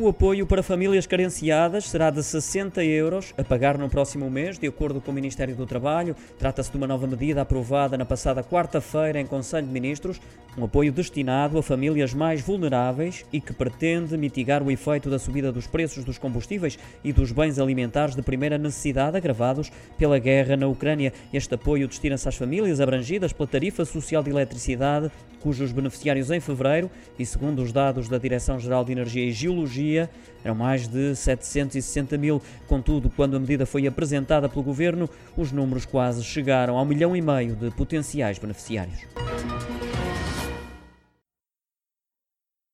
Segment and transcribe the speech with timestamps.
[0.00, 4.68] O apoio para famílias carenciadas será de 60 euros a pagar no próximo mês, de
[4.68, 6.14] acordo com o Ministério do Trabalho.
[6.38, 10.20] Trata-se de uma nova medida aprovada na passada quarta-feira em Conselho de Ministros,
[10.56, 15.50] um apoio destinado a famílias mais vulneráveis e que pretende mitigar o efeito da subida
[15.50, 20.68] dos preços dos combustíveis e dos bens alimentares de primeira necessidade agravados pela guerra na
[20.68, 21.12] Ucrânia.
[21.32, 26.90] Este apoio destina-se às famílias abrangidas pela tarifa social de eletricidade, cujos beneficiários em fevereiro,
[27.18, 30.10] e segundo os dados da Direção-Geral de Energia e Geologia,
[30.44, 32.42] eram mais de 760 mil.
[32.66, 37.20] Contudo, quando a medida foi apresentada pelo governo, os números quase chegaram ao milhão e
[37.20, 39.27] meio de potenciais beneficiários.